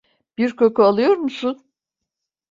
[0.37, 1.63] Bir koku alıyor musun?